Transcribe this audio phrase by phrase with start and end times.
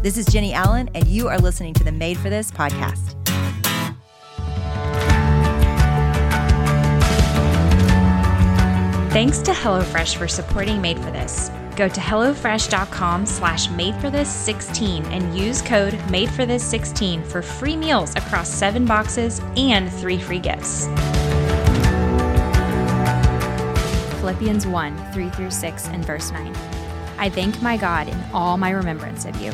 [0.00, 3.16] This is Jennie Allen, and you are listening to the Made for This podcast.
[9.10, 11.50] Thanks to HelloFresh for supporting Made for This.
[11.74, 17.24] Go to HelloFresh.com slash Made for This 16 and use code Made for This 16
[17.24, 20.86] for free meals across seven boxes and three free gifts.
[24.20, 26.54] Philippians 1 3 through 6 and verse 9.
[27.18, 29.50] I thank my God in all my remembrance of you,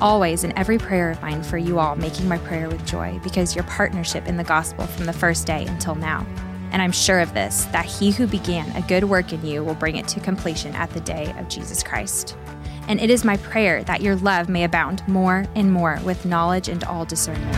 [0.00, 3.54] always in every prayer of mine for you all, making my prayer with joy, because
[3.54, 6.26] your partnership in the gospel from the first day until now.
[6.72, 9.74] And I'm sure of this, that he who began a good work in you will
[9.74, 12.36] bring it to completion at the day of Jesus Christ.
[12.88, 16.68] And it is my prayer that your love may abound more and more with knowledge
[16.68, 17.56] and all discernment.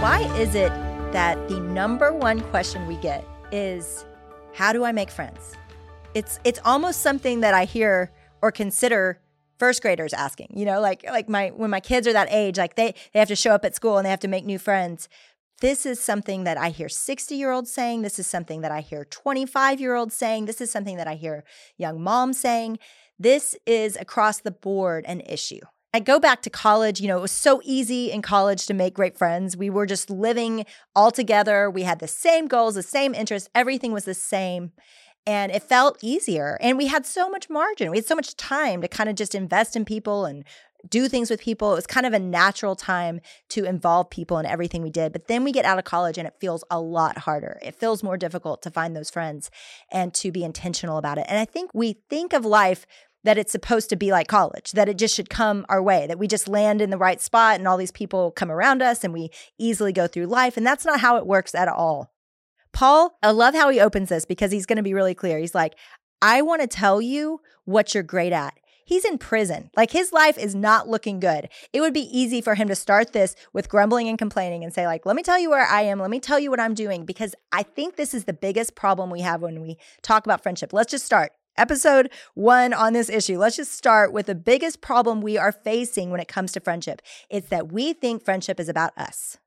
[0.00, 0.72] Why is it
[1.12, 4.04] that the number one question we get is
[4.54, 5.54] how do I make friends?
[6.14, 8.10] It's it's almost something that I hear
[8.42, 9.20] or consider
[9.58, 10.52] first graders asking.
[10.54, 13.28] You know, like like my when my kids are that age, like they they have
[13.28, 15.08] to show up at school and they have to make new friends.
[15.60, 18.02] This is something that I hear 60 year olds saying.
[18.02, 20.46] This is something that I hear 25 year olds saying.
[20.46, 21.44] This is something that I hear
[21.76, 22.78] young moms saying.
[23.18, 25.60] This is across the board an issue.
[25.92, 28.94] I go back to college, you know, it was so easy in college to make
[28.94, 29.56] great friends.
[29.56, 31.68] We were just living all together.
[31.68, 34.70] We had the same goals, the same interests, everything was the same.
[35.26, 36.58] And it felt easier.
[36.60, 37.90] And we had so much margin.
[37.90, 40.44] We had so much time to kind of just invest in people and
[40.88, 41.72] do things with people.
[41.72, 45.12] It was kind of a natural time to involve people in everything we did.
[45.12, 47.58] But then we get out of college and it feels a lot harder.
[47.62, 49.50] It feels more difficult to find those friends
[49.92, 51.26] and to be intentional about it.
[51.28, 52.86] And I think we think of life
[53.22, 56.18] that it's supposed to be like college, that it just should come our way, that
[56.18, 59.12] we just land in the right spot and all these people come around us and
[59.12, 60.56] we easily go through life.
[60.56, 62.10] And that's not how it works at all.
[62.72, 65.38] Paul, I love how he opens this because he's going to be really clear.
[65.38, 65.74] He's like,
[66.22, 68.54] I want to tell you what you're great at.
[68.84, 69.70] He's in prison.
[69.76, 71.48] Like his life is not looking good.
[71.72, 74.84] It would be easy for him to start this with grumbling and complaining and say
[74.84, 76.00] like, "Let me tell you where I am.
[76.00, 79.08] Let me tell you what I'm doing" because I think this is the biggest problem
[79.08, 80.72] we have when we talk about friendship.
[80.72, 83.38] Let's just start episode one on this issue.
[83.38, 87.00] Let's just start with the biggest problem we are facing when it comes to friendship.
[87.28, 89.38] It's that we think friendship is about us.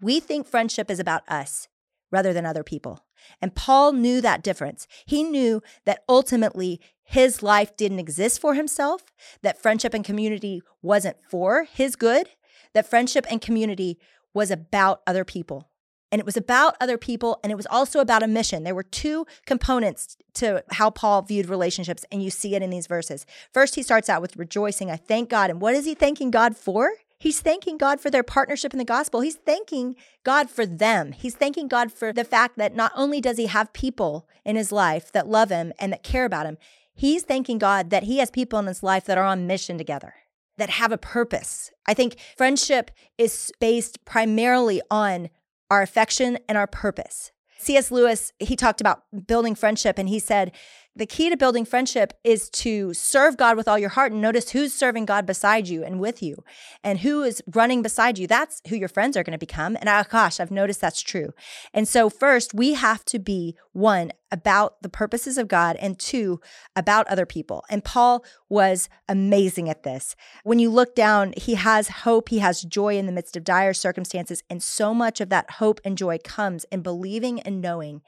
[0.00, 1.66] We think friendship is about us
[2.10, 3.04] rather than other people.
[3.40, 4.86] And Paul knew that difference.
[5.04, 9.02] He knew that ultimately his life didn't exist for himself,
[9.42, 12.30] that friendship and community wasn't for his good,
[12.74, 13.98] that friendship and community
[14.34, 15.68] was about other people.
[16.12, 18.62] And it was about other people, and it was also about a mission.
[18.62, 22.86] There were two components to how Paul viewed relationships, and you see it in these
[22.86, 23.26] verses.
[23.52, 24.90] First, he starts out with rejoicing.
[24.90, 25.50] I thank God.
[25.50, 26.92] And what is he thanking God for?
[27.18, 29.20] He's thanking God for their partnership in the gospel.
[29.20, 31.12] He's thanking God for them.
[31.12, 34.70] He's thanking God for the fact that not only does he have people in his
[34.70, 36.58] life that love him and that care about him,
[36.94, 40.14] he's thanking God that he has people in his life that are on mission together,
[40.58, 41.70] that have a purpose.
[41.86, 45.30] I think friendship is based primarily on
[45.70, 47.32] our affection and our purpose.
[47.58, 47.90] C.S.
[47.90, 50.52] Lewis, he talked about building friendship and he said,
[50.96, 54.50] the key to building friendship is to serve God with all your heart and notice
[54.50, 56.42] who's serving God beside you and with you
[56.82, 58.26] and who is running beside you.
[58.26, 59.76] That's who your friends are going to become.
[59.76, 61.34] And oh gosh, I've noticed that's true.
[61.74, 66.40] And so, first, we have to be one, about the purposes of God, and two,
[66.74, 67.64] about other people.
[67.70, 70.16] And Paul was amazing at this.
[70.44, 73.74] When you look down, he has hope, he has joy in the midst of dire
[73.74, 74.42] circumstances.
[74.50, 78.02] And so much of that hope and joy comes in believing and knowing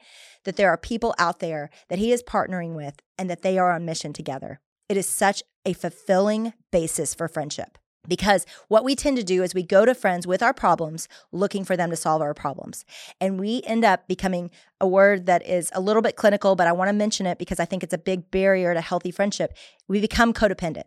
[0.49, 3.71] that there are people out there that he is partnering with and that they are
[3.71, 4.59] on mission together.
[4.89, 7.77] It is such a fulfilling basis for friendship.
[8.07, 11.63] Because what we tend to do is we go to friends with our problems looking
[11.63, 12.83] for them to solve our problems.
[13.21, 14.49] And we end up becoming
[14.81, 17.59] a word that is a little bit clinical, but I want to mention it because
[17.59, 19.55] I think it's a big barrier to healthy friendship.
[19.87, 20.85] We become codependent.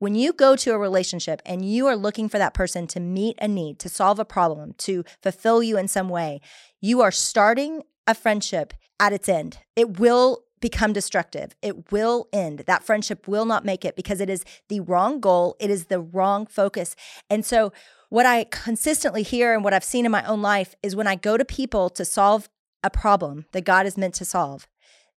[0.00, 3.38] When you go to a relationship and you are looking for that person to meet
[3.40, 6.40] a need, to solve a problem, to fulfill you in some way,
[6.80, 9.58] you are starting a friendship at its end.
[9.74, 11.54] It will become destructive.
[11.62, 12.60] It will end.
[12.66, 16.00] That friendship will not make it because it is the wrong goal, it is the
[16.00, 16.96] wrong focus.
[17.28, 17.72] And so,
[18.08, 21.16] what I consistently hear and what I've seen in my own life is when I
[21.16, 22.48] go to people to solve
[22.84, 24.68] a problem that God is meant to solve,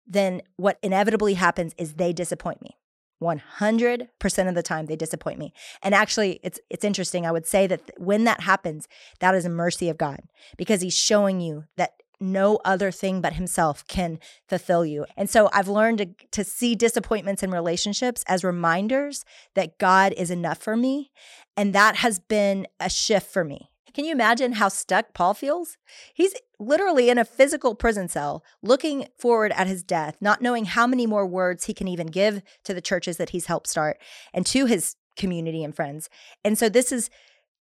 [0.07, 2.79] then what inevitably happens is they disappoint me.
[3.23, 5.53] 100% of the time they disappoint me.
[5.83, 7.27] And actually it's it's interesting.
[7.27, 8.89] I would say that when that happens,
[9.21, 10.21] that is a mercy of God
[10.57, 14.19] because he's showing you that no other thing but himself can
[14.49, 15.07] fulfill you.
[15.17, 19.25] And so I've learned to, to see disappointments in relationships as reminders
[19.55, 21.11] that God is enough for me.
[21.57, 23.71] And that has been a shift for me.
[23.95, 25.77] Can you imagine how stuck Paul feels?
[26.15, 30.87] He's literally in a physical prison cell, looking forward at his death, not knowing how
[30.87, 33.99] many more words he can even give to the churches that he's helped start
[34.33, 36.09] and to his community and friends.
[36.45, 37.11] And so this is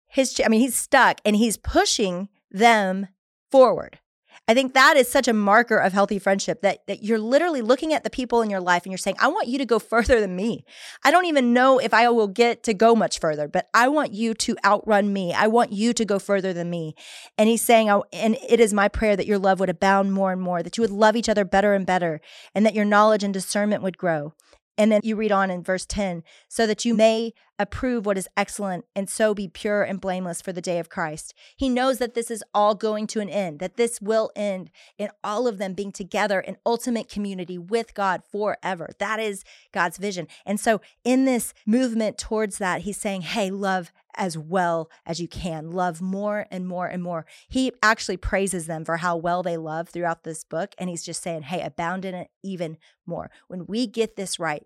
[0.07, 3.07] his, I mean, he's stuck and he's pushing them
[3.51, 3.99] forward.
[4.47, 7.93] I think that is such a marker of healthy friendship that that you're literally looking
[7.93, 10.19] at the people in your life and you're saying, I want you to go further
[10.19, 10.65] than me.
[11.03, 14.13] I don't even know if I will get to go much further, but I want
[14.13, 15.33] you to outrun me.
[15.33, 16.95] I want you to go further than me.
[17.37, 20.31] And he's saying, oh, and it is my prayer that your love would abound more
[20.31, 22.21] and more, that you would love each other better and better,
[22.53, 24.33] and that your knowledge and discernment would grow.
[24.77, 28.27] And then you read on in verse 10 so that you may approve what is
[28.35, 31.33] excellent and so be pure and blameless for the day of Christ.
[31.55, 35.09] He knows that this is all going to an end, that this will end in
[35.23, 38.89] all of them being together in ultimate community with God forever.
[38.99, 40.27] That is God's vision.
[40.45, 45.27] And so in this movement towards that, he's saying, hey, love as well as you
[45.27, 45.71] can.
[45.71, 47.25] Love more and more and more.
[47.49, 50.73] He actually praises them for how well they love throughout this book.
[50.77, 53.29] And he's just saying, hey, abound in it even more.
[53.47, 54.63] When we get this right,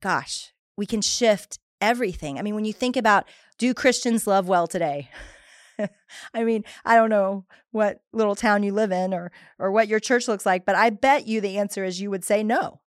[0.00, 2.38] gosh, we can shift everything.
[2.38, 3.26] I mean, when you think about
[3.58, 5.10] do Christians love well today?
[6.34, 10.00] I mean, I don't know what little town you live in or or what your
[10.00, 12.80] church looks like, but I bet you the answer is you would say no.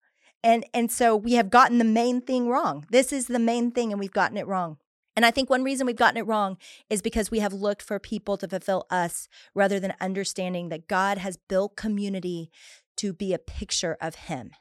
[0.43, 2.85] And and so we have gotten the main thing wrong.
[2.89, 4.77] This is the main thing and we've gotten it wrong.
[5.15, 6.57] And I think one reason we've gotten it wrong
[6.89, 11.17] is because we have looked for people to fulfill us rather than understanding that God
[11.17, 12.49] has built community
[12.97, 14.51] to be a picture of Him.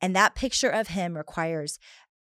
[0.00, 1.78] And that picture of Him requires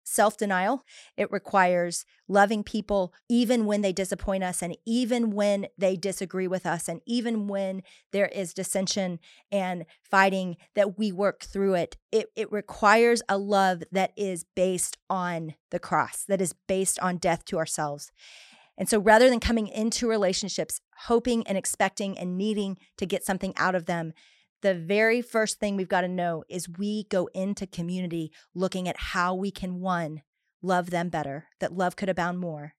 [0.04, 0.86] self denial.
[1.18, 6.66] It requires loving people even when they disappoint us and even when they disagree with
[6.66, 9.20] us and even when there is dissension
[9.52, 11.98] and fighting that we work through it.
[12.12, 17.18] It, it requires a love that is based on the cross, that is based on
[17.18, 18.12] death to ourselves.
[18.78, 23.54] And so rather than coming into relationships hoping and expecting and needing to get something
[23.58, 24.14] out of them,
[24.64, 28.96] the very first thing we've got to know is we go into community looking at
[28.98, 30.24] how we can one
[30.62, 32.74] love them better that love could abound more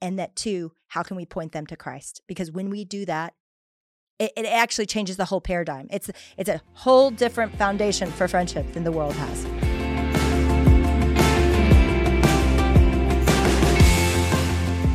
[0.00, 2.22] and that two how can we point them to christ?
[2.26, 3.34] Because when we do that
[4.18, 5.86] it, it actually changes the whole paradigm.
[5.90, 9.44] It's it's a whole different foundation for friendship than the world has.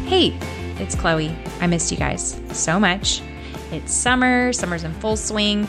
[0.09, 0.35] Hey
[0.79, 1.31] it's chloe.
[1.59, 3.21] I missed you guys so much.
[3.71, 5.67] It's summer summer's in full swing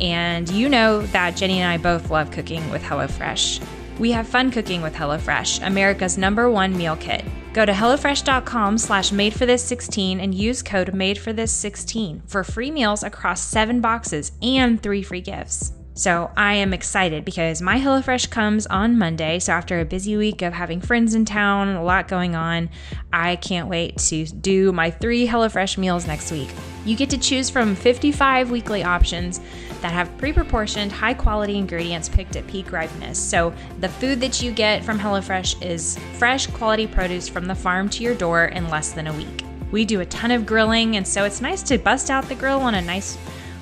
[0.00, 3.64] and you know that Jennie and I both love cooking with HelloFresh.
[3.98, 7.24] We have fun cooking with HelloFresh, America's number one meal kit.
[7.52, 14.32] Go to HelloFresh.com slash madeforthis16 and use code madeforthis16 for free meals across seven boxes
[14.40, 15.72] and three free gifts.
[15.94, 19.38] So I am excited because my HelloFresh comes on Monday.
[19.38, 22.70] So after a busy week of having friends in town a lot going on,
[23.12, 26.48] I can't wait to do my three HelloFresh meals next week.
[26.86, 29.40] You get to choose from 55 weekly options
[29.82, 33.18] that have pre proportioned, high quality ingredients picked at peak ripeness.
[33.18, 37.88] So the food that you get from HelloFresh is fresh, quality produce from the farm
[37.90, 39.44] to your door in less than a week.
[39.70, 42.60] We do a ton of grilling, and so it's nice to bust out the grill
[42.60, 43.18] on a nice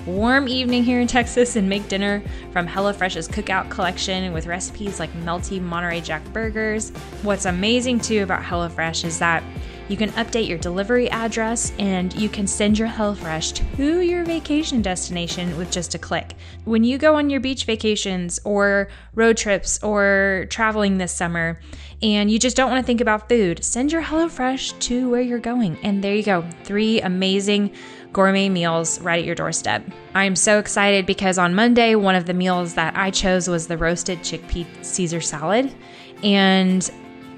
[0.07, 2.23] warm evening here in Texas and make dinner
[2.53, 6.91] from HelloFresh's cookout collection with recipes like melty Monterey Jack burgers.
[7.23, 9.43] What's amazing too about HelloFresh is that
[9.91, 14.83] you can update your delivery address and you can send your HelloFresh to your vacation
[14.83, 16.35] destination with just a click.
[16.65, 21.59] When you go on your beach vacations or road trips or traveling this summer
[22.03, 25.41] and you just don't want to think about food, send your HelloFresh to where you're
[25.41, 25.77] going.
[25.83, 26.49] And there you go.
[26.63, 27.73] Three amazing
[28.13, 29.85] gourmet meals right at your doorstep.
[30.15, 33.77] I'm so excited because on Monday, one of the meals that I chose was the
[33.77, 35.75] roasted chickpea Caesar salad.
[36.23, 36.89] And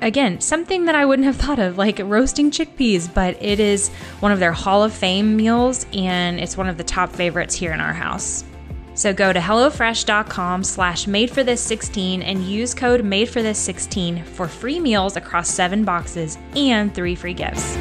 [0.02, 3.88] again, something that I wouldn't have thought of, like roasting chickpeas, but it is
[4.20, 7.72] one of their Hall of Fame meals and it's one of the top favorites here
[7.72, 8.44] in our house.
[8.94, 15.84] So go to HelloFresh.com slash madeforthis16 and use code madeforthis16 for free meals across seven
[15.84, 17.74] boxes and three free gifts.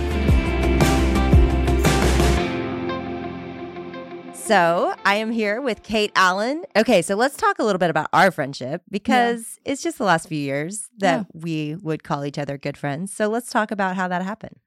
[4.51, 6.65] So I am here with Kate Allen.
[6.75, 9.71] Okay, so let's talk a little bit about our friendship because yeah.
[9.71, 11.23] it's just the last few years that yeah.
[11.33, 13.13] we would call each other good friends.
[13.13, 14.57] So let's talk about how that happened.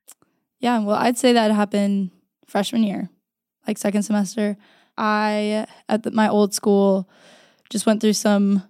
[0.58, 2.12] Yeah, well, I'd say that happened
[2.46, 3.10] freshman year,
[3.66, 4.56] like second semester.
[4.96, 7.06] I, at the, my old school,
[7.68, 8.62] just went through some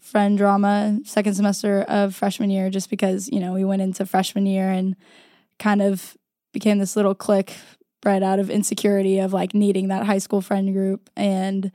[0.00, 4.46] friend drama second semester of freshman year just because, you know, we went into freshman
[4.46, 4.96] year and
[5.58, 6.16] kind of
[6.54, 7.52] became this little clique
[8.04, 11.10] bred out of insecurity of like needing that high school friend group.
[11.16, 11.72] And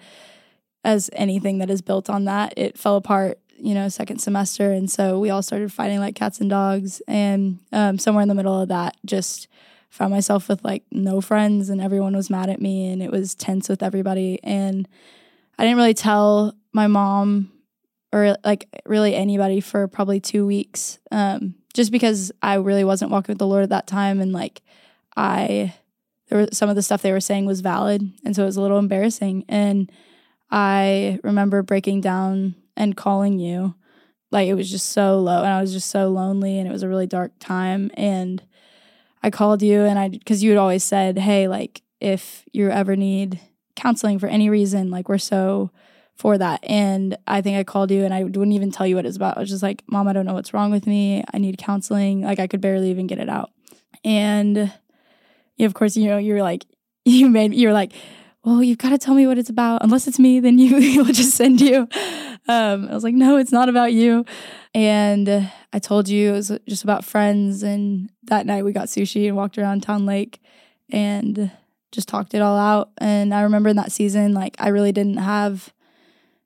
[0.85, 4.71] as anything that is built on that, it fell apart, you know, second semester.
[4.71, 7.01] And so we all started fighting like cats and dogs.
[7.07, 9.49] And um, somewhere in the middle of that, just
[9.89, 13.33] found myself with like no friends and everyone was mad at me and it was
[13.35, 14.87] tense with everybody and
[15.57, 17.51] I didn't really tell my mom
[18.13, 23.33] or like really anybody for probably 2 weeks um just because I really wasn't walking
[23.33, 24.61] with the Lord at that time and like
[25.17, 25.73] I
[26.29, 28.57] there were some of the stuff they were saying was valid and so it was
[28.57, 29.91] a little embarrassing and
[30.51, 33.75] I remember breaking down and calling you
[34.31, 36.83] like it was just so low and I was just so lonely and it was
[36.83, 38.41] a really dark time and
[39.21, 42.95] I called you and I cuz you had always said, "Hey, like if you ever
[42.95, 43.39] need
[43.75, 45.71] counseling for any reason, like we're so
[46.15, 49.05] for that." And I think I called you and I wouldn't even tell you what
[49.05, 49.37] it's about.
[49.37, 51.23] I was just like, "Mom, I don't know what's wrong with me.
[51.33, 53.51] I need counseling." Like I could barely even get it out.
[54.05, 54.71] And
[55.65, 56.65] of course, you know, you're like
[57.05, 57.93] you made you're like,
[58.43, 59.83] "Well, you've got to tell me what it's about.
[59.83, 61.87] Unless it's me, then you will just send you."
[62.49, 64.25] Um, I was like, no, it's not about you.
[64.73, 67.61] And I told you it was just about friends.
[67.61, 70.41] And that night we got sushi and walked around Town Lake
[70.89, 71.51] and
[71.91, 72.89] just talked it all out.
[72.97, 75.71] And I remember in that season, like, I really didn't have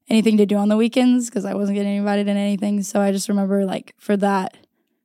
[0.10, 2.84] anything to do on the weekends because I wasn't getting invited in anything.
[2.84, 4.58] So I just remember, like, for that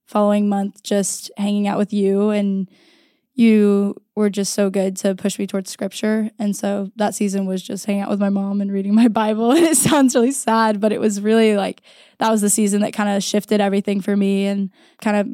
[0.04, 2.68] following month, just hanging out with you and
[3.38, 6.28] you were just so good to push me towards scripture.
[6.40, 9.52] And so that season was just hanging out with my mom and reading my Bible.
[9.52, 11.80] And it sounds really sad, but it was really like
[12.18, 14.46] that was the season that kind of shifted everything for me.
[14.46, 15.28] And kind of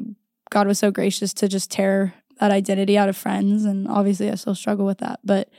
[0.51, 3.65] God was so gracious to just tear that identity out of friends.
[3.65, 5.19] And obviously, I still struggle with that.
[5.23, 5.49] But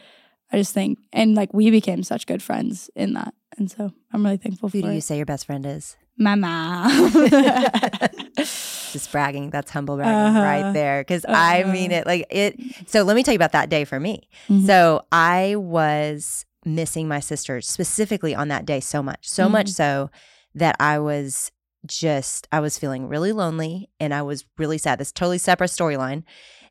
[0.52, 3.34] I just think, and like we became such good friends in that.
[3.58, 5.02] And so I'm really thankful Who for do you it.
[5.02, 5.96] say your best friend is?
[6.18, 6.88] Mama.
[8.36, 9.50] Just bragging.
[9.50, 10.40] That's humble bragging Uh-huh.
[10.40, 11.00] right there.
[11.02, 11.72] Because I Uh-huh.
[11.72, 12.58] mean it like it.
[12.86, 14.28] So let me tell you about that day for me.
[14.48, 14.66] Mhm.
[14.66, 19.74] So I was missing my sister specifically on that day so much, so much Mhm.
[19.74, 20.10] so
[20.54, 21.52] that I was
[21.86, 24.98] just, I was feeling really lonely and I was really sad.
[24.98, 26.24] This totally separate storyline.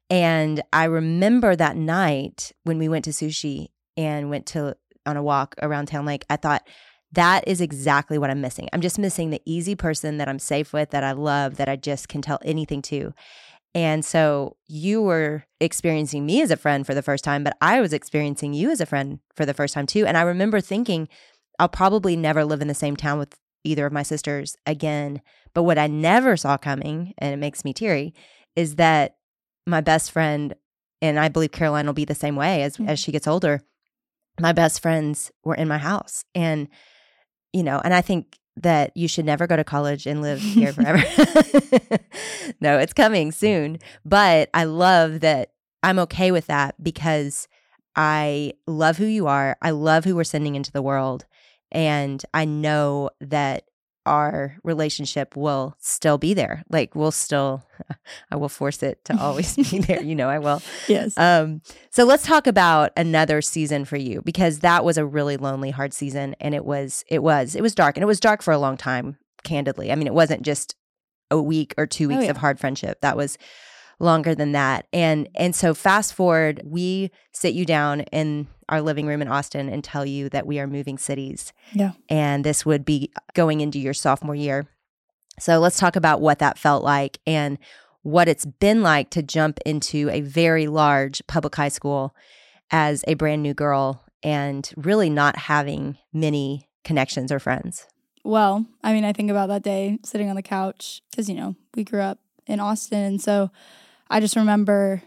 [0.09, 4.75] And I remember that night when we went to sushi and went to
[5.05, 6.67] on a walk around Town Lake, I thought,
[7.15, 8.69] that is exactly what I'm missing.
[8.71, 11.75] I'm just missing the easy person that I'm safe with, that I love, that I
[11.75, 13.13] just can tell anything to.
[13.73, 17.81] And so you were experiencing me as a friend for the first time, but I
[17.81, 20.05] was experiencing you as a friend for the first time too.
[20.05, 21.09] And I remember thinking,
[21.59, 25.21] I'll probably never live in the same town with either of my sisters again.
[25.53, 28.13] But what I never saw coming, and it makes me teary,
[28.55, 29.17] is that
[29.67, 30.53] my best friend,
[31.01, 32.87] and I believe Caroline will be the same way as, Mhm.
[32.87, 33.61] as she gets older,
[34.39, 36.23] my best friends were in my house.
[36.33, 36.67] And,
[37.55, 40.73] you know, and I think that you should never go to college and live here
[40.73, 40.97] forever.
[42.59, 43.79] no, it's coming soon.
[44.03, 47.47] But I love that I'm okay with that because
[47.95, 49.55] I love who you are.
[49.61, 51.25] I love who we're sending into the world.
[51.71, 53.63] And I know that
[54.05, 56.63] our relationship will still be there.
[56.69, 57.65] Like we'll still,
[58.31, 60.01] I will force it to always be there.
[60.01, 60.61] You know, I will.
[60.87, 61.17] yes.
[61.17, 65.71] Um, so let's talk about another season for you because that was a really lonely,
[65.71, 68.51] hard season, and it was, it was, it was dark, and it was dark for
[68.51, 69.17] a long time.
[69.43, 70.75] Candidly, I mean, it wasn't just
[71.29, 72.31] a week or two weeks yeah.
[72.31, 72.99] of hard friendship.
[73.01, 73.37] That was
[73.99, 74.87] longer than that.
[74.91, 79.69] And and so fast forward, we sit you down in our living room in Austin
[79.69, 81.53] and tell you that we are moving cities.
[81.73, 81.91] Yeah.
[82.09, 84.67] And this would be going into your sophomore year.
[85.39, 87.57] So let's talk about what that felt like and
[88.01, 92.15] what it's been like to jump into a very large public high school
[92.71, 97.87] as a brand new girl and really not having many connections or friends.
[98.23, 101.55] Well, I mean, I think about that day sitting on the couch because, you know,
[101.75, 103.03] we grew up in Austin.
[103.03, 103.51] And so
[104.09, 105.01] I just remember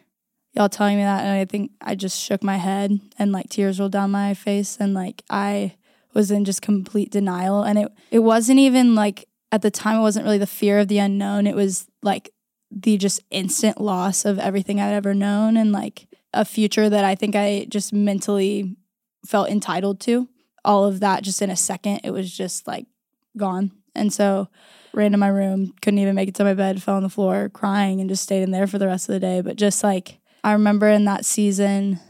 [0.52, 1.25] y'all telling me that.
[1.25, 4.76] And I think I just shook my head and like tears rolled down my face.
[4.78, 5.76] And like I
[6.14, 7.62] was in just complete denial.
[7.62, 10.88] And it, it wasn't even like at the time, it wasn't really the fear of
[10.88, 11.47] the unknown.
[11.47, 12.31] It was like
[12.71, 17.14] the just instant loss of everything I'd ever known and like a future that I
[17.14, 18.76] think I just mentally
[19.25, 20.28] felt entitled to.
[20.64, 22.87] All of that just in a second, it was just like
[23.37, 23.73] gone.
[23.95, 24.49] And so
[24.92, 27.49] ran to my room, couldn't even make it to my bed, fell on the floor
[27.49, 29.40] crying and just stayed in there for the rest of the day.
[29.40, 32.00] But just like I remember in that season,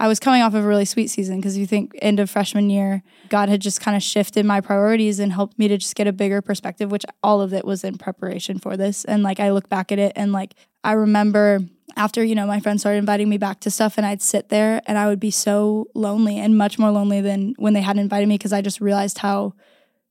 [0.00, 2.68] I was coming off of a really sweet season because you think end of freshman
[2.68, 6.06] year, God had just kind of shifted my priorities and helped me to just get
[6.06, 9.04] a bigger perspective, which all of it was in preparation for this.
[9.04, 11.60] And like I look back at it and like I remember
[11.96, 14.82] after, you know, my friends started inviting me back to stuff and I'd sit there
[14.86, 18.28] and I would be so lonely and much more lonely than when they hadn't invited
[18.28, 19.54] me because I just realized how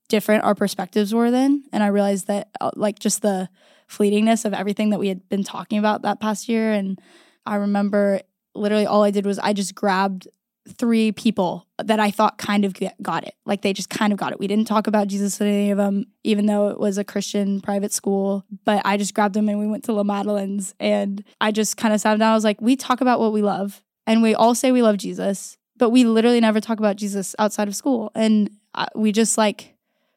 [0.10, 3.50] different our perspectives were then and i realized that uh, like just the
[3.90, 7.00] fleetingness of everything that we had been talking about that past year and
[7.46, 8.20] i remember
[8.56, 10.28] literally all i did was i just grabbed
[10.68, 13.36] three people that I thought kind of got it.
[13.46, 14.40] Like they just kind of got it.
[14.40, 17.60] We didn't talk about Jesus with any of them, even though it was a Christian
[17.60, 18.46] private school.
[18.64, 21.94] But I just grabbed them and we went to La Madeleine's and I just kind
[21.94, 22.32] of sat down.
[22.32, 24.98] I was like, we talk about what we love and we all say we love
[24.98, 28.12] Jesus, but we literally never talk about Jesus outside of school.
[28.16, 29.73] And uh, we just like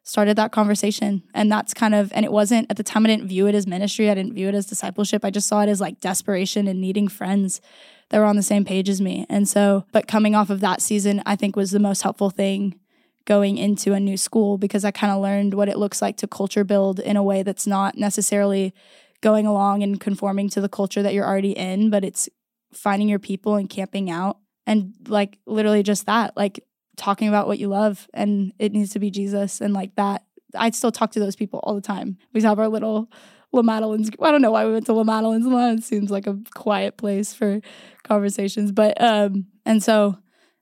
[0.06, 1.24] started that conversation.
[1.34, 3.66] And that's kind of, and it wasn't at the time, I didn't view it as
[3.66, 4.08] ministry.
[4.08, 5.24] I didn't view it as discipleship.
[5.24, 7.60] I just saw it as like desperation and needing friends
[8.10, 9.26] that were on the same page as me.
[9.28, 12.78] And so, but coming off of that season, I think was the most helpful thing
[13.24, 16.28] going into a new school because I kind of learned what it looks like to
[16.28, 18.72] culture build in a way that's not necessarily
[19.22, 22.28] going along and conforming to the culture that you're already in, but it's
[22.72, 26.60] finding your people and camping out and like literally just that, like
[26.96, 30.24] talking about what you love and it needs to be Jesus and like that.
[30.54, 32.18] I still talk to those people all the time.
[32.32, 33.10] We have our little
[33.52, 34.10] La Madeleine's.
[34.20, 35.46] I don't know why we went to La Madeleine's.
[35.78, 37.60] It seems like a quiet place for
[38.04, 40.18] conversations, but um, and so,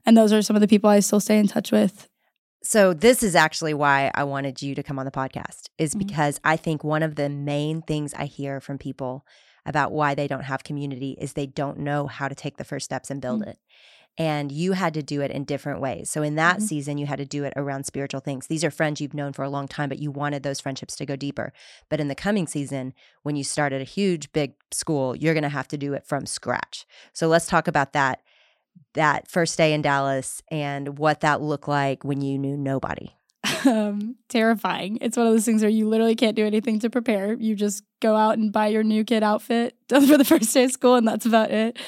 [0.07, 2.09] and those are some of the people I still stay in touch with.
[2.62, 6.07] So this is actually why I wanted you to come on the podcast is mm-hmm.
[6.07, 9.26] because I think one of the main things I hear from people
[9.67, 12.85] about why they don't have community is they don't know how to take the first
[12.85, 13.50] steps and build mm-hmm.
[13.50, 13.59] it
[14.16, 16.09] and you had to do it in different ways.
[16.09, 16.66] So in that mm-hmm.
[16.66, 18.47] season, you had to do it around spiritual things.
[18.47, 21.06] These are friends you've known for a long time, but you wanted those friendships to
[21.06, 21.52] go deeper.
[21.88, 25.42] But in the coming season, when you start at a huge, big school, you're going
[25.42, 26.87] to have to do it from scratch.
[27.12, 28.21] So let's talk about that
[28.94, 33.11] that first day in Dallas and what that looked like when you knew nobody.
[33.66, 34.99] Um, terrifying.
[35.00, 37.35] It's one of those things where you literally can't do anything to prepare.
[37.35, 40.73] You just go out and buy your new kid outfit for the first day of
[40.73, 41.78] school, and that's about it.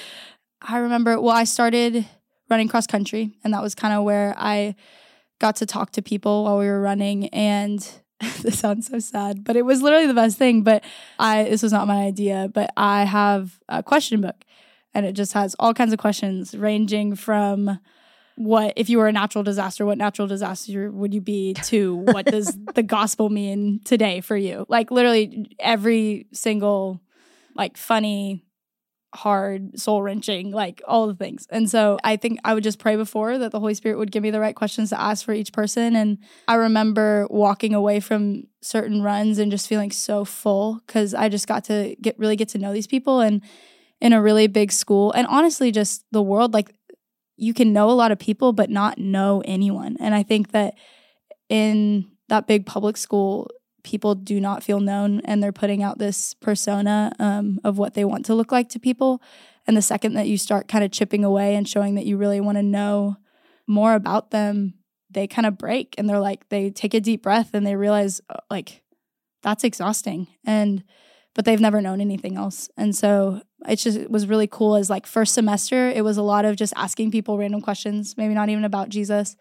[0.63, 2.07] I remember, well, I started
[2.49, 4.75] running cross country, and that was kind of where I
[5.39, 7.29] got to talk to people while we were running.
[7.29, 7.87] And
[8.43, 10.63] this sounds so sad, but it was literally the best thing.
[10.63, 10.85] But
[11.19, 14.45] I, this was not my idea, but I have a question book,
[14.95, 17.79] and it just has all kinds of questions ranging from
[18.37, 22.27] what if you were a natural disaster what natural disaster would you be to what
[22.27, 27.01] does the gospel mean today for you like literally every single
[27.55, 28.45] like funny
[29.17, 31.47] hard, soul wrenching, like all the things.
[31.51, 34.23] And so I think I would just pray before that the Holy Spirit would give
[34.23, 35.97] me the right questions to ask for each person.
[35.97, 41.29] And I remember walking away from certain runs and just feeling so full because I
[41.29, 43.43] just got to get really get to know these people and
[44.01, 45.13] in a really big school.
[45.13, 46.75] And honestly, just the world, like
[47.37, 49.97] you can know a lot of people, but not know anyone.
[50.01, 50.75] And I think that
[51.49, 53.49] in that big public school,
[53.87, 58.05] people do not feel known and they're putting out this persona um, of what they
[58.05, 59.23] want to look like to people.
[59.67, 62.41] And the second that you start kind of chipping away and showing that you really
[62.41, 63.17] want to know
[63.67, 64.75] more about them,
[65.11, 68.21] they kind of break and they're like, they take a deep breath and they realize,
[68.29, 68.83] uh, like,
[69.43, 70.27] that's exhausting.
[70.45, 70.85] And,
[71.35, 72.69] but they've never known anything else.
[72.77, 76.23] And so it just it was really cool as like first semester, it was a
[76.23, 79.37] lot of just asking people random questions, maybe not even about Jesus.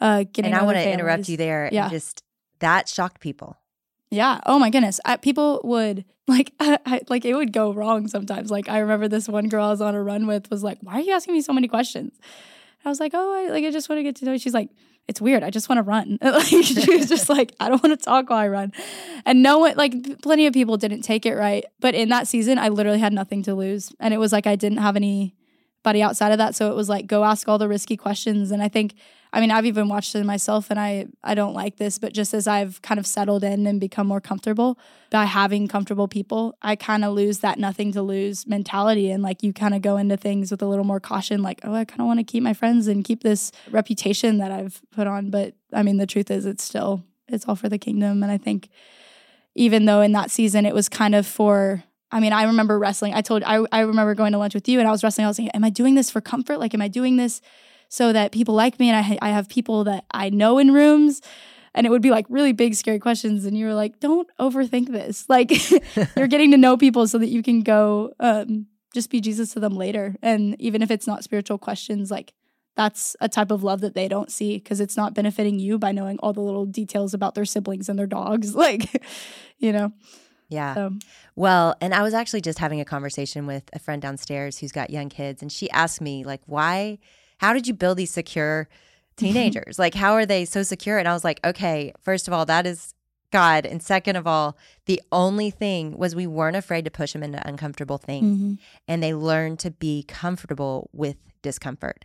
[0.00, 1.68] Uh, getting and I want to interrupt you there.
[1.72, 1.88] Yeah.
[1.88, 2.22] just
[2.60, 3.56] that shocked people.
[4.12, 4.40] Yeah.
[4.44, 5.00] Oh my goodness.
[5.06, 8.50] I, people would like, I, I, like it would go wrong sometimes.
[8.50, 10.94] Like I remember this one girl I was on a run with was like, "Why
[10.94, 12.18] are you asking me so many questions?"
[12.84, 14.38] I was like, "Oh, I like I just want to get to know." You.
[14.38, 14.68] She's like,
[15.08, 15.42] "It's weird.
[15.42, 18.28] I just want to run." like she was just like, "I don't want to talk
[18.28, 18.72] while I run,"
[19.24, 21.64] and no one, like, plenty of people didn't take it right.
[21.80, 24.56] But in that season, I literally had nothing to lose, and it was like I
[24.56, 27.96] didn't have anybody outside of that, so it was like go ask all the risky
[27.96, 28.50] questions.
[28.50, 28.94] And I think
[29.34, 32.34] I mean, I've even watched it myself and I I don't like this, but just
[32.34, 34.78] as I've kind of settled in and become more comfortable
[35.10, 39.42] by having comfortable people, I kind of lose that nothing to lose mentality and like
[39.42, 42.00] you kind of go into things with a little more caution like, oh, I kind
[42.00, 45.54] of want to keep my friends and keep this reputation that I've put on, but
[45.72, 48.68] I mean, the truth is it's still it's all for the kingdom and I think
[49.54, 53.14] even though in that season it was kind of for I mean, I remember wrestling.
[53.14, 55.24] I told I I remember going to lunch with you and I was wrestling.
[55.24, 56.58] I was like, am I doing this for comfort?
[56.58, 57.40] Like, am I doing this
[57.92, 61.20] so that people like me and I, I have people that I know in rooms
[61.74, 64.90] and it would be like really big scary questions and you were like don't overthink
[64.90, 65.52] this like
[66.16, 69.60] you're getting to know people so that you can go um, just be jesus to
[69.60, 72.32] them later and even if it's not spiritual questions like
[72.76, 75.92] that's a type of love that they don't see because it's not benefiting you by
[75.92, 79.04] knowing all the little details about their siblings and their dogs like
[79.58, 79.92] you know
[80.48, 80.74] yeah.
[80.74, 80.92] So.
[81.34, 84.90] Well, and I was actually just having a conversation with a friend downstairs who's got
[84.90, 86.98] young kids, and she asked me, like, why
[87.42, 88.68] how did you build these secure
[89.16, 89.78] teenagers?
[89.78, 90.98] like, how are they so secure?
[90.98, 92.94] And I was like, okay, first of all, that is
[93.32, 93.66] God.
[93.66, 97.46] And second of all, the only thing was we weren't afraid to push them into
[97.46, 98.38] uncomfortable things.
[98.38, 98.54] Mm-hmm.
[98.86, 102.04] And they learned to be comfortable with discomfort.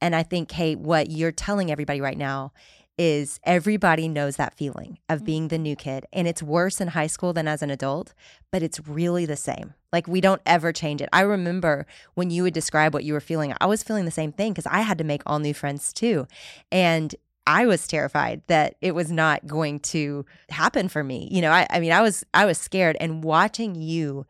[0.00, 2.52] And I think, Kate, what you're telling everybody right now
[2.98, 5.26] is everybody knows that feeling of mm-hmm.
[5.26, 6.06] being the new kid.
[6.12, 8.14] And it's worse in high school than as an adult,
[8.50, 9.74] but it's really the same.
[9.92, 11.08] Like we don't ever change it.
[11.12, 14.32] I remember when you would describe what you were feeling, I was feeling the same
[14.32, 16.26] thing because I had to make all new friends too.
[16.72, 17.14] And
[17.46, 21.28] I was terrified that it was not going to happen for me.
[21.30, 24.26] You know, I, I mean, I was I was scared and watching you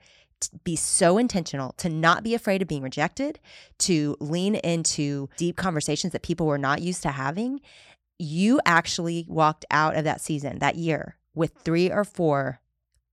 [0.64, 3.40] be so intentional to not be afraid of being rejected,
[3.79, 7.61] to lean into deep conversations that people were not used to having
[8.18, 12.61] you actually walked out of that season, that year, with three or four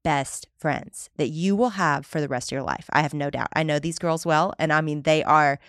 [0.03, 2.89] best friends that you will have for the rest of your life.
[2.91, 3.47] I have no doubt.
[3.53, 4.53] I know these girls well.
[4.59, 5.59] And I mean, they are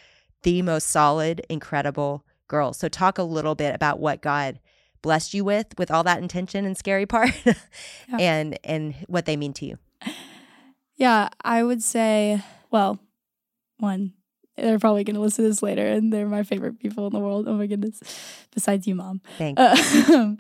[0.43, 2.79] the most solid, incredible girls.
[2.79, 4.61] So, talk a little bit about what God
[5.03, 7.55] blessed you with, with all that intention and scary part, yeah.
[8.19, 9.79] and and what they mean to you.
[10.97, 12.99] Yeah, I would say, well,
[13.79, 14.13] one,
[14.57, 17.19] they're probably going to listen to this later, and they're my favorite people in the
[17.19, 17.47] world.
[17.49, 18.01] Oh my goodness,
[18.53, 19.21] besides you, mom.
[19.39, 19.61] Thanks.
[19.61, 20.35] Uh,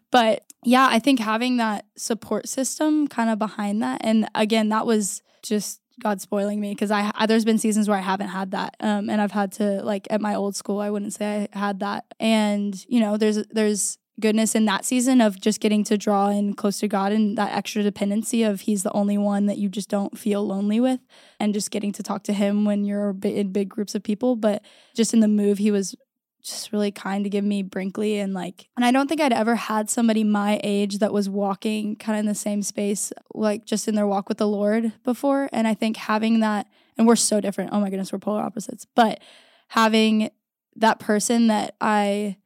[0.10, 4.86] but yeah, I think having that support system kind of behind that, and again, that
[4.86, 8.50] was just God spoiling me because I, I, there's been seasons where I haven't had
[8.50, 11.58] that, um, and I've had to like at my old school, I wouldn't say I
[11.58, 15.98] had that, and you know, there's there's goodness in that season of just getting to
[15.98, 19.58] draw in close to God and that extra dependency of He's the only one that
[19.58, 21.00] you just don't feel lonely with,
[21.40, 24.36] and just getting to talk to Him when you're in big groups of people.
[24.36, 24.62] But
[24.94, 25.94] just in the move, He was
[26.42, 29.54] just really kind to give me Brinkley and like, and I don't think I'd ever
[29.54, 33.88] had somebody my age that was walking kind of in the same space, like just
[33.88, 35.48] in their walk with the Lord before.
[35.52, 36.66] And I think having that,
[36.98, 37.70] and we're so different.
[37.72, 39.20] Oh my goodness, we're polar opposites, but
[39.68, 40.30] having
[40.76, 42.36] that person that I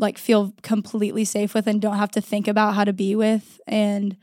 [0.00, 3.60] like feel completely safe with and don't have to think about how to be with
[3.66, 4.16] and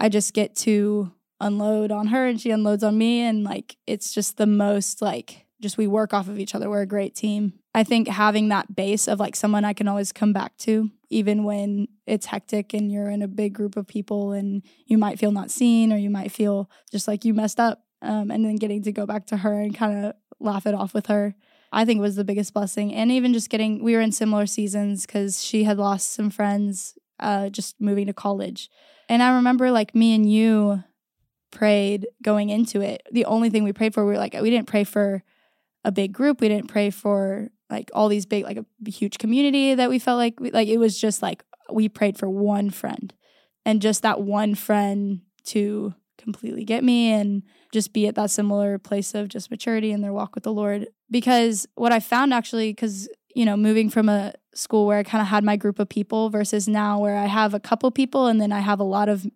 [0.00, 4.12] I just get to unload on her and she unloads on me and like it's
[4.12, 6.70] just the most like just we work off of each other.
[6.70, 7.52] We're a great team.
[7.74, 11.44] I think having that base of like someone I can always come back to even
[11.44, 15.32] when it's hectic and you're in a big group of people and you might feel
[15.32, 18.82] not seen or you might feel just like you messed up um, and then getting
[18.82, 21.34] to go back to her and kind of laugh it off with her
[21.72, 22.92] I think was the biggest blessing.
[22.94, 26.98] And even just getting, we were in similar seasons because she had lost some friends
[27.20, 28.70] uh, just moving to college.
[29.08, 30.82] And I remember like me and you
[31.50, 33.02] prayed going into it.
[33.12, 35.22] The only thing we prayed for, we were like, we didn't pray for
[35.84, 36.40] a big group.
[36.40, 40.18] We didn't pray for like all these big, like a huge community that we felt
[40.18, 43.14] like, we, like it was just like we prayed for one friend
[43.64, 48.78] and just that one friend to completely get me and just be at that similar
[48.78, 50.88] place of just maturity in their walk with the Lord.
[51.10, 55.22] Because what I found actually, because, you know, moving from a school where I kind
[55.22, 58.40] of had my group of people versus now where I have a couple people and
[58.40, 59.26] then I have a lot of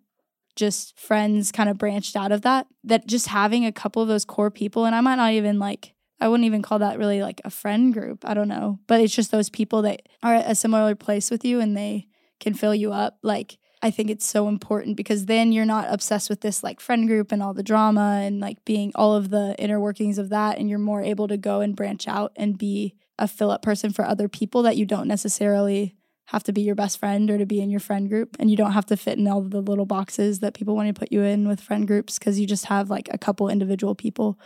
[0.55, 4.25] just friends kind of branched out of that, that just having a couple of those
[4.25, 7.41] core people, and I might not even like, I wouldn't even call that really like
[7.43, 8.23] a friend group.
[8.23, 8.79] I don't know.
[8.87, 12.07] But it's just those people that are at a similar place with you and they
[12.39, 13.17] can fill you up.
[13.21, 17.07] Like, I think it's so important because then you're not obsessed with this like friend
[17.07, 20.57] group and all the drama and like being all of the inner workings of that.
[20.57, 23.91] And you're more able to go and branch out and be a fill up person
[23.91, 25.95] for other people that you don't necessarily
[26.29, 28.35] have to be your best friend or to be in your friend group.
[28.39, 30.99] And you don't have to fit in all the little boxes that people want to
[30.99, 34.39] put you in with friend groups because you just have like a couple individual people.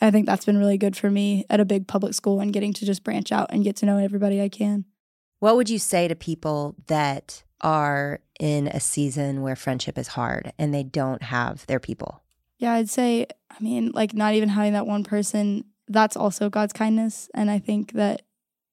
[0.00, 2.52] And I think that's been really good for me at a big public school and
[2.52, 4.84] getting to just branch out and get to know everybody I can.
[5.38, 10.52] What would you say to people that are in a season where friendship is hard
[10.58, 12.22] and they don't have their people?
[12.58, 16.72] Yeah, I'd say, I mean, like not even having that one person, that's also God's
[16.72, 17.28] kindness.
[17.34, 18.22] And I think that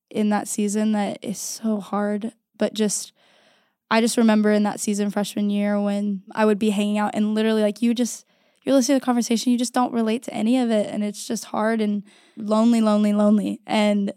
[0.10, 3.14] in that season that is so hard, but just
[3.92, 7.34] I just remember in that season freshman year when I would be hanging out and
[7.34, 8.26] literally like you just
[8.64, 11.28] you're listening to the conversation, you just don't relate to any of it and it's
[11.28, 12.04] just hard and
[12.38, 13.62] lonely, lonely, lonely.
[13.66, 14.14] And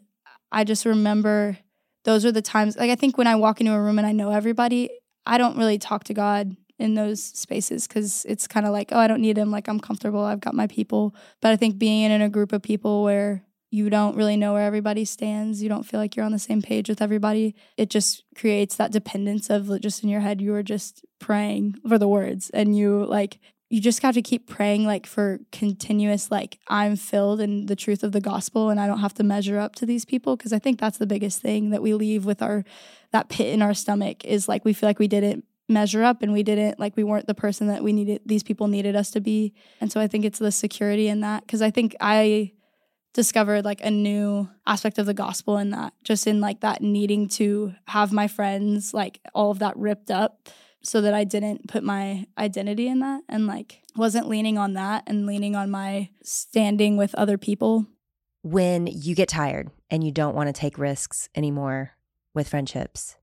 [0.50, 1.58] I just remember
[2.04, 4.12] those are the times like I think when I walk into a room and I
[4.12, 4.90] know everybody,
[5.26, 8.98] I don't really talk to God in those spaces because it's kind of like, oh,
[8.98, 9.50] I don't need him.
[9.50, 10.24] Like I'm comfortable.
[10.24, 11.14] I've got my people.
[11.40, 14.66] But I think being in a group of people where you don't really know where
[14.66, 18.22] everybody stands, you don't feel like you're on the same page with everybody, it just
[18.36, 22.50] creates that dependence of just in your head, you are just praying for the words
[22.50, 23.38] and you like
[23.72, 28.02] you just have to keep praying like for continuous like i'm filled in the truth
[28.02, 30.58] of the gospel and i don't have to measure up to these people because i
[30.58, 32.64] think that's the biggest thing that we leave with our
[33.12, 36.32] that pit in our stomach is like we feel like we didn't measure up and
[36.32, 39.20] we didn't like we weren't the person that we needed these people needed us to
[39.20, 39.54] be.
[39.80, 42.52] And so i think it's the security in that because i think i
[43.14, 47.28] discovered like a new aspect of the gospel in that just in like that needing
[47.28, 50.48] to have my friends like all of that ripped up
[50.82, 55.04] so that I didn't put my identity in that and like wasn't leaning on that
[55.06, 57.86] and leaning on my standing with other people.
[58.42, 61.92] When you get tired and you don't want to take risks anymore
[62.34, 63.16] with friendships,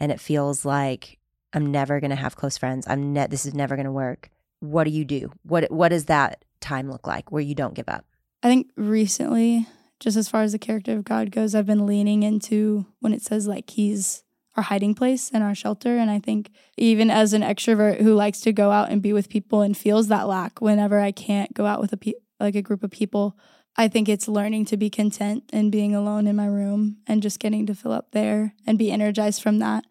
[0.00, 1.18] and it feels like
[1.52, 2.86] I'm never going to have close friends.
[2.88, 4.30] I'm net this is never going to work.
[4.60, 5.30] What do you do?
[5.42, 8.06] What what does that time look like where you don't give up?
[8.42, 9.68] I think recently,
[10.00, 13.22] just as far as the character of God goes, I've been leaning into when it
[13.22, 14.24] says like he's
[14.56, 15.96] our hiding place and our shelter.
[15.96, 19.28] And I think even as an extrovert who likes to go out and be with
[19.28, 22.62] people and feels that lack whenever I can't go out with a pe- like a
[22.62, 23.36] group of people,
[23.76, 27.38] I think it's learning to be content and being alone in my room and just
[27.38, 29.84] getting to fill up there and be energized from that.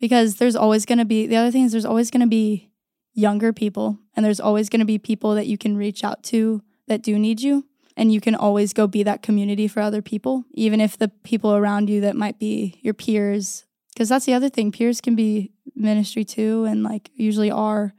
[0.00, 2.72] Because there's always going to be the other thing is there's always going to be
[3.14, 6.62] younger people and there's always going to be people that you can reach out to
[6.88, 10.44] that do need you and you can always go be that community for other people
[10.52, 14.48] even if the people around you that might be your peers because that's the other
[14.48, 17.94] thing peers can be ministry too and like usually are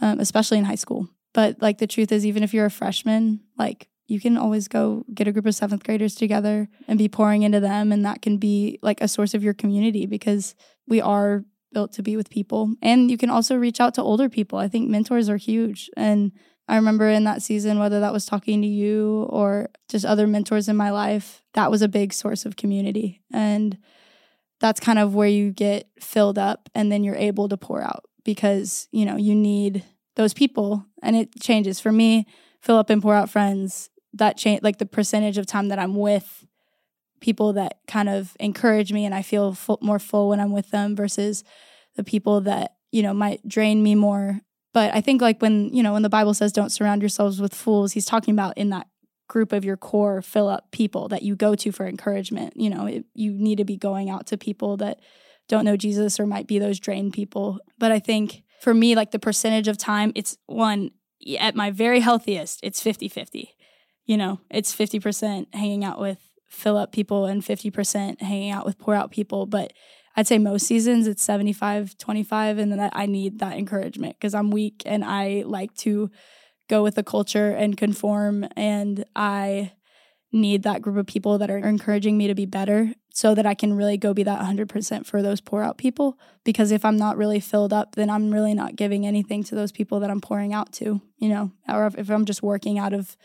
[0.00, 1.08] um, especially in high school.
[1.32, 5.04] But like the truth is even if you're a freshman like you can always go
[5.14, 8.36] get a group of seventh graders together and be pouring into them and that can
[8.36, 10.54] be like a source of your community because
[10.86, 12.74] we are built to be with people.
[12.82, 14.58] And you can also reach out to older people.
[14.58, 15.90] I think mentors are huge.
[15.96, 16.32] And
[16.66, 20.66] i remember in that season whether that was talking to you or just other mentors
[20.66, 23.22] in my life that was a big source of community.
[23.32, 23.78] And
[24.64, 28.06] that's kind of where you get filled up and then you're able to pour out
[28.24, 29.84] because, you know, you need
[30.16, 31.80] those people and it changes.
[31.80, 32.26] For me,
[32.62, 35.94] fill up and pour out friends, that change like the percentage of time that I'm
[35.94, 36.46] with
[37.20, 40.96] people that kind of encourage me and I feel more full when I'm with them
[40.96, 41.44] versus
[41.96, 44.40] the people that, you know, might drain me more.
[44.72, 47.52] But I think like when, you know, when the Bible says don't surround yourselves with
[47.52, 48.86] fools, he's talking about in that
[49.28, 52.54] group of your core fill up people that you go to for encouragement.
[52.56, 55.00] You know, it, you need to be going out to people that
[55.48, 57.58] don't know Jesus or might be those drained people.
[57.78, 60.90] But I think for me, like the percentage of time, it's one
[61.38, 63.50] at my very healthiest, it's 50 50.
[64.06, 68.78] You know, it's 50% hanging out with fill up people and 50% hanging out with
[68.78, 69.46] pour out people.
[69.46, 69.72] But
[70.16, 72.58] I'd say most seasons it's 75 25.
[72.58, 76.10] And then I need that encouragement because I'm weak and I like to
[76.68, 78.46] go with the culture and conform.
[78.56, 79.72] And I
[80.32, 83.54] need that group of people that are encouraging me to be better so that I
[83.54, 86.18] can really go be that 100% for those pour out people.
[86.44, 89.70] Because if I'm not really filled up, then I'm really not giving anything to those
[89.70, 93.16] people that I'm pouring out to, you know, or if I'm just working out of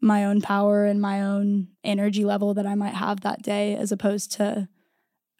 [0.00, 3.90] my own power and my own energy level that I might have that day, as
[3.90, 4.68] opposed to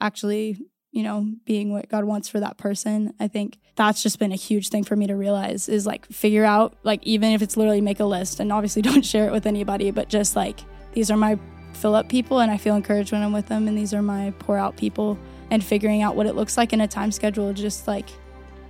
[0.01, 0.59] actually
[0.97, 3.13] you know, being what God wants for that person.
[3.21, 6.47] I think that's just been a huge thing for me to realize is like figure
[6.47, 9.45] out, like, even if it's literally make a list and obviously don't share it with
[9.45, 10.61] anybody, but just like,
[10.95, 11.39] these are my
[11.75, 14.33] fill up people and I feel encouraged when I'm with them, and these are my
[14.39, 15.19] pour out people,
[15.51, 18.09] and figuring out what it looks like in a time schedule, just like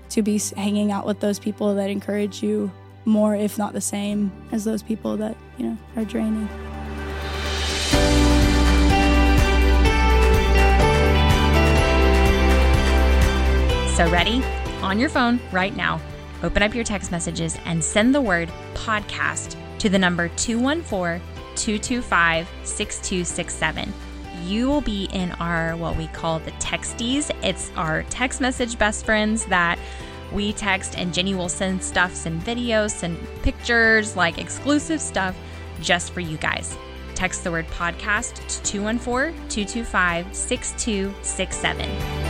[0.09, 2.73] to be hanging out with those people that encourage you
[3.05, 6.49] more, if not the same, as those people that, you know, are draining.
[13.97, 14.45] So, ready?
[14.83, 16.03] On your phone right now,
[16.43, 22.47] open up your text messages and send the word podcast to the number 214 225
[22.63, 23.95] 6267.
[24.45, 27.35] You will be in our what we call the texties.
[27.43, 29.79] It's our text message best friends that
[30.31, 35.35] we text, and Jennie will send stuff, send videos, send pictures, like exclusive stuff
[35.81, 36.77] just for you guys.
[37.15, 42.26] Text the word podcast to 214 225 6267.